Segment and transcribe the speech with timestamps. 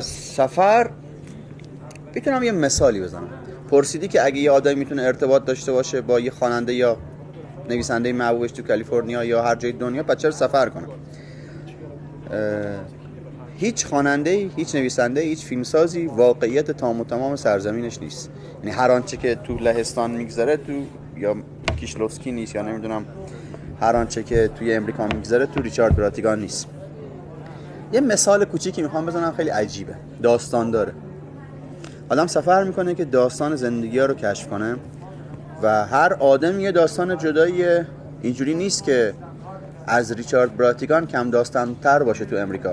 [0.00, 0.90] سفر
[2.14, 3.28] می‌تونم یه مثالی بزنم.
[3.70, 6.96] پرسیدی که اگه یه آدمی می‌تونه ارتباط داشته باشه با یه خواننده یا
[7.70, 10.86] نویسنده محبوبش تو کالیفرنیا یا هر جای دنیا پس چرا سفر کنه
[13.56, 18.30] هیچ خواننده هیچ نویسنده هیچ فیلمسازی واقعیت تام و تمام سرزمینش نیست.
[18.64, 20.72] یعنی هر آنچه که تو لهستان میگذره تو
[21.16, 21.36] یا
[21.76, 23.04] کیشلوفسکی نیست یا نمی‌دونم
[23.80, 26.66] هر آنچه که توی امریکا میگذره تو ریچارد براتیگان نیست.
[27.92, 29.94] یه مثال کوچیکی می‌خوام بزنم خیلی عجیبه.
[30.22, 30.92] داستان داره.
[32.08, 34.76] آدم سفر می‌کنه که داستان زندگی ها رو کشف کنه
[35.62, 37.64] و هر آدم یه داستان جدایی
[38.22, 39.14] اینجوری نیست که
[39.86, 42.70] از ریچارد براتیگان کم داستان تر باشه تو امریکا.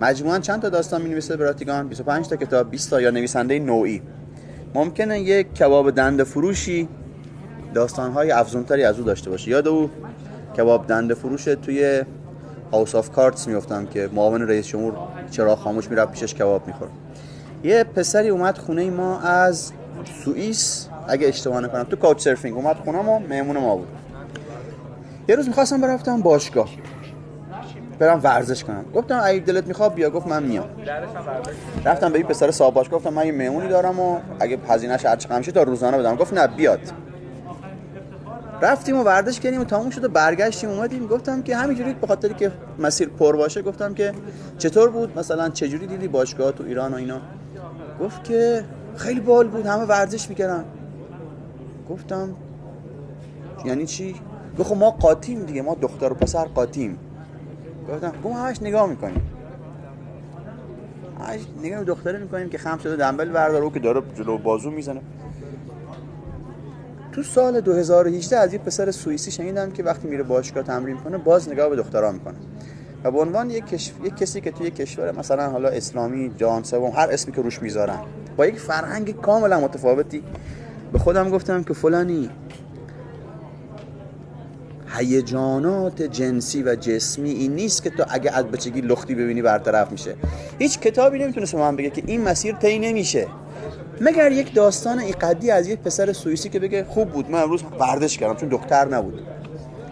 [0.00, 4.02] مجموعا چند تا داستان می نویسه براتیگان 25 تا کتاب 20 تا یا نویسنده نوعی.
[4.74, 6.88] ممکنه یک کباب دنده فروشی
[7.74, 9.50] داستانهای افزونتری از او داشته باشه.
[9.50, 9.90] یاد او
[10.56, 12.02] کباب دنده فروش توی
[12.72, 14.94] House of Cards میفتم که معاون رئیس جمهور
[15.30, 16.90] چراغ خاموش میره پیشش کباب می‌خوره
[17.64, 19.72] یه پسری اومد خونه ما از
[20.24, 23.88] سوئیس اگه اشتباه نکنم تو couch surfing اومد خونه ما مهمون ما بود.
[25.28, 26.68] یه روز می‌خواستم برم باشگاه.
[27.98, 28.84] برم ورزش کنم.
[28.94, 30.68] گفتم اگه دلت می‌خواد بیا گفت من میام.
[31.84, 35.16] رفتم به این پسر صاحب باشگاه گفتم من یه مهمونی دارم و اگه هزینه‌اش هر
[35.16, 36.16] چقدر تا روزانه بدم.
[36.16, 36.80] گفت نه بیاد.
[38.62, 41.06] رفتیم و ورزش کردیم و تموم شد و برگشتیم اومدیم.
[41.06, 44.12] گفتم که همینجوری به خاطری که مسیر پر باشه گفتم که
[44.58, 47.20] چطور بود؟ مثلا چجوری دیدی باشگاه تو ایران و اینا؟
[48.00, 48.64] گفت که
[48.96, 50.64] خیلی بال بود همه ورزش می‌کردن.
[51.90, 52.34] گفتم
[53.64, 54.14] یعنی چی؟
[54.58, 56.98] گفت خب ما قاطیم دیگه ما دختر و پسر قاطیم.
[57.88, 59.22] گفتم گفت همش نگاه می‌کنیم.
[61.20, 65.00] همش نگاه دختره می‌کنیم که خم شده دنبل برداره که داره جلو بازو می‌زنه.
[67.12, 71.48] تو سال 2018 از یه پسر سوئیسی شنیدم که وقتی میره باشگاه تمرین کنه باز
[71.48, 72.34] نگاه به دخترها می‌کنه.
[73.04, 73.92] و به عنوان یک, کش...
[74.04, 77.98] یک کسی که توی کشور مثلا حالا اسلامی جهان سوم هر اسمی که روش می‌ذارن
[78.36, 80.22] با یک فرهنگ کاملا متفاوتی
[80.92, 82.30] به خودم گفتم که فلانی
[84.96, 90.14] هیجانات جنسی و جسمی این نیست که تو اگه از بچگی لختی ببینی برطرف میشه.
[90.58, 93.26] هیچ کتابی نمی‌تونست من بگه که این مسیر طی نمیشه.
[94.04, 98.18] مگر یک داستان ایقدی از یک پسر سوئیسی که بگه خوب بود من امروز ورزش
[98.18, 99.22] کردم چون دختر نبود.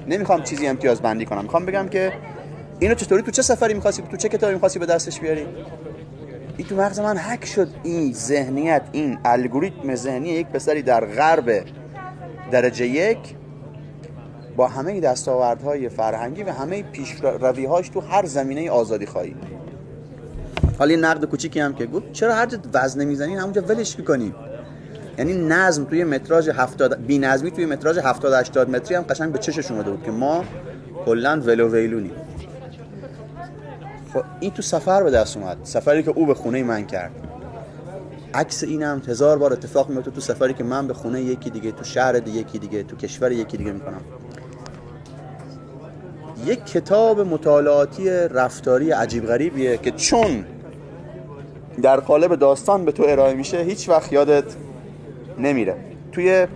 [0.08, 1.42] نمی‌خوام چیزی امتیاز بندی کنم.
[1.42, 2.12] می‌خوام بگم که
[2.78, 5.46] اینو چطوری تو چه سفری می‌خواستی؟ تو چه کتابی می‌خواستی به دستش بیاری؟
[6.56, 7.68] این تو مغز من حک شد.
[7.82, 11.64] این ذهنیت این الگوریتم ذهنی یک پسری در غرب
[12.50, 13.18] درجه یک
[14.56, 19.34] با همه دستاوردهای فرهنگی و همه پیشرویهاش تو هر زمینه آزادی خواهی.
[20.80, 24.34] حالا نقد کوچیکی هم که گفت چرا هر وزن نمی‌زنین همونجا ولش می‌کنیم
[25.18, 29.38] یعنی نظم توی متراژ 70 بی نظمی توی متراژ 70 80 متری هم قشنگ به
[29.38, 30.44] چشش اومده بود که ما
[31.04, 32.10] کلا ولو ویلونی
[34.14, 35.56] خب این تو سفر به دست اومد.
[35.64, 37.10] سفری که او به خونه من کرد.
[38.34, 41.84] عکس اینم هزار بار اتفاق میفته تو سفری که من به خونه یکی دیگه تو
[41.84, 44.00] شهر دیگه یکی دیگه تو کشور یکی دیگه می‌کنم.
[46.46, 50.44] یک کتاب مطالعاتی رفتاری عجیب غریبیه که چون
[51.80, 54.44] در قالب داستان به تو ارائه میشه هیچ وقت یادت
[55.38, 55.76] نمیره.
[56.12, 56.46] توی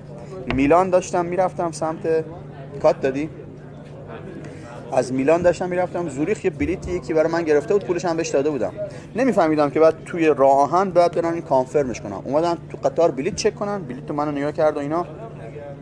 [0.54, 2.24] میلان داشتم می‌رفتم سمت
[2.82, 3.28] کات دادی؟
[4.92, 8.28] از میلان داشتم می‌رفتم زوریخ یه بلیتی یکی برای من گرفته بود پولش هم بهش
[8.28, 8.72] داده بودم.
[9.16, 12.22] نمیفهمیدم که بعد توی راه آهن بعد برم این کانفرمش کنم.
[12.24, 15.06] اومدم تو قطار بلیت چک کنم بلیت منو نگاه کرد و اینا.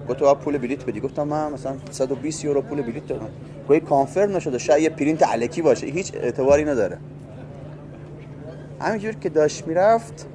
[0.09, 1.01] گفت تو پول بلیت بدی.
[1.01, 3.29] گفتم من مثلا 120 یورو پول بلیت دادم.
[3.69, 5.87] گفت کانفرم نشده شاید یه پرینت الکی باشه.
[5.87, 6.99] هیچ اعتباری نداره.
[8.82, 10.26] همینجور که داشت می‌رفت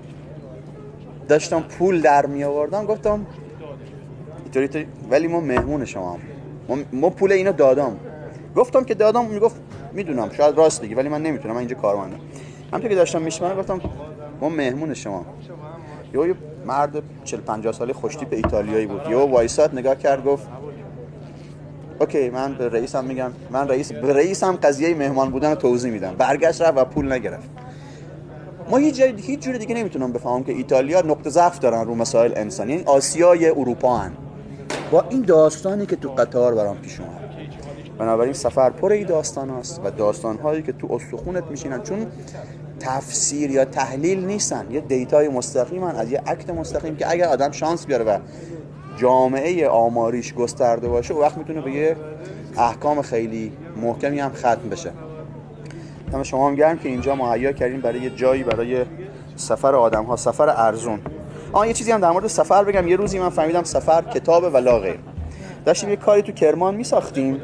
[1.27, 3.25] داشتم پول در می آوردم گفتم
[4.43, 6.13] اینطوری ولی ما مهمون شما
[6.69, 6.85] هم.
[6.93, 7.97] ما پول اینو دادم.
[8.55, 9.55] گفتم که دادم می‌گفت
[9.93, 12.19] می‌دونم شاید راست بگی ولی من نمی‌تونم من اینجا کارمندم.
[12.71, 13.81] همونطور که داشتم میشمنم گفتم
[14.41, 15.25] ما مهمون شما
[16.13, 16.35] یه
[16.65, 19.01] مرد 40 50 ساله خوشتیپ ایتالیایی بود.
[19.09, 20.47] یه وایساد نگاه کرد گفت
[21.99, 26.15] okay من به رئیسم میگم من رئیس به رئیسم قضیه مهمان بودن رو توضیح میدم.
[26.17, 27.49] برگشت رفت و پول نگرفت.
[28.69, 32.31] ما هیچ جای هیچ جور دیگه نمی‌تونم بفهمم که ایتالیا نقطه ضعف دارن رو مسائل
[32.35, 32.71] انسانی.
[32.71, 34.11] یعنی آسیای اروپا هن.
[34.91, 37.11] با این داستانی که تو قطار برام پیش اومد.
[37.97, 41.81] بنابراین سفر پر ای داستان است و داستان هایی که تو استخونت میشینن.
[41.81, 42.07] چون
[42.79, 44.67] تفسیر یا تحلیل نیستن.
[44.71, 48.17] یه دیتای مستقیم از یه اکت مستقیم که اگر آدم شانس بیاره و
[48.97, 51.95] جامعه آماریش گسترده باشه و وقت می‌تونه به یه
[52.57, 53.51] احکام خیلی
[53.81, 54.91] محکمی هم ختم بشه.
[56.11, 58.85] دم شما هم گرم که اینجا مهیا کردیم برای یه جایی برای
[59.35, 60.99] سفر آدم ها سفر ارزون.
[61.51, 62.87] آن یه چیزی هم در مورد سفر بگم.
[62.87, 64.99] یه روزی من فهمیدم سفر کتاب و لا غیر
[65.65, 67.41] داشتیم یه کاری تو کرمان می ساختیم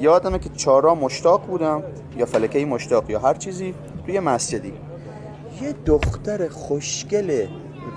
[0.00, 1.82] یادمه که چارا مشتاق بودم
[2.16, 3.74] یا فلکه مشتاق یا هر چیزی
[4.06, 4.72] توی مسجدی.
[5.62, 7.46] یه دختر خوشگل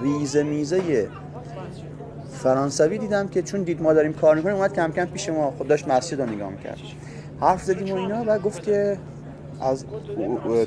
[0.01, 1.07] ریزه میزه
[2.31, 5.53] فرانسوی دیدم که چون دید ما داریم کار می‌کنیم اومد کم کم پیش ما.
[5.57, 6.77] خود داشت مسجد رو نگاه می‌کرد.
[7.41, 8.97] حرف زدیم و اینا و گفت که
[9.61, 9.85] از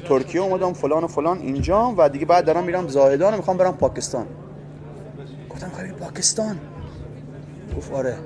[0.08, 3.76] ترکیه اومدم فلان و فلان اینجا و دیگه بعد دارم میرم زاهدان و می‌خوام برم
[3.76, 4.26] پاکستان.
[5.50, 6.58] گفتم خیلی پاکستان.
[7.76, 8.16] گفت آره.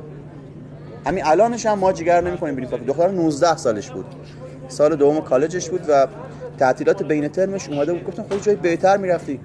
[1.06, 2.88] همین الانش هم ما جگر نمی‌کنیم بریم پاکستان.
[2.88, 4.06] دختر 19 سالش بود.
[4.68, 6.06] سال دوم کالجش بود و
[6.58, 8.04] تعطیلات بین ترمش اومده بود.
[8.04, 9.40] گفتم خود خب جای بهتر می‌رفتی.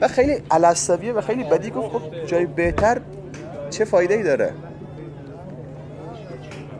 [0.00, 3.00] و خیلی علصبیه و خیلی بدی گفت خب جای بهتر
[3.70, 4.52] چه فایده ای داره؟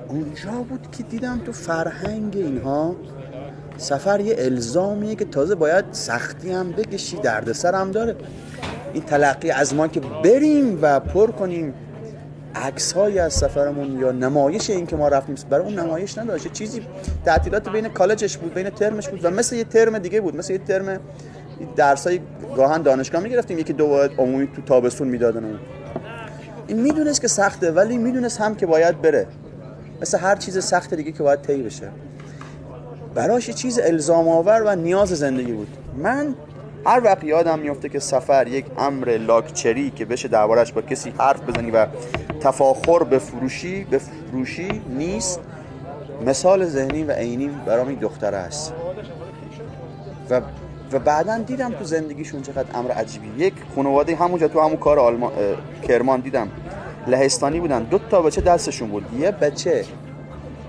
[0.08, 2.96] اونجا بود که دیدم تو فرهنگ اینها
[3.78, 8.16] سفر یه الزامیه که تازه باید سختی هم بکشی دردسر هم داره.
[8.92, 11.74] این تلقی از ما که بریم و پر کنیم
[12.54, 15.34] عکس های از سفرمون یا نمایش این که ما رفتیم.
[15.50, 16.82] برای اون نمایش نداشت چیزی
[17.24, 20.36] تعطیلات بین کالجش بود بین ترمش بود و مثل یه ترم دیگه بود.
[20.36, 21.00] مثل یه ترم
[21.76, 22.20] درسای
[22.56, 25.58] گاهن دانشگاه می‌گرفتیم یکی دو باید عمومی تو تابستون می‌دادن
[26.66, 29.26] این می‌دونست که سخته ولی می‌دونست هم که باید بره.
[30.02, 31.88] مثل هر چیز سخت دیگه که باید طی بشه.
[33.18, 35.76] براش چیز الزام آور و نیاز زندگی بود.
[35.96, 36.34] من
[36.86, 41.40] هر وقت یادم میفته که سفر یک امر لاکچری که بشه دربارش با کسی حرف
[41.40, 41.86] بزنی و
[42.40, 45.40] تفاخر به فروشی به فروشی نیست
[46.26, 48.72] مثال ذهنی و عینی برام این دختره است.
[50.30, 50.40] و
[50.92, 53.44] و بعدا دیدم تو زندگیشون چقدر امر عجیبی.
[53.44, 55.32] یک خانواده همونجا تو همون کار آلمان
[55.88, 56.48] کرمان دیدم.
[57.06, 57.82] لهستانی بودن.
[57.82, 59.04] دو تا بچه دستشون بود.
[59.18, 59.84] یه بچه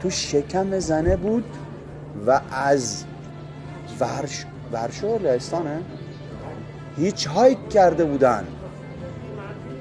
[0.02, 1.44] تو شکم زنه بود.
[2.28, 3.04] و از
[4.00, 5.82] ورش ورشو لهستانه
[6.98, 8.48] هیچ هایک کرده بودن.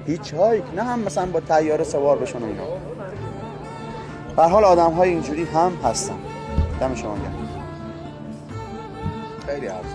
[0.07, 2.65] هیچ هایک نه هم مثلا با تیاره سوار بشن اینا.
[4.37, 6.19] به حال آدم های اینجوری هم هستن.
[6.81, 7.49] دم شما گرم.
[9.47, 9.87] خیلی عرض.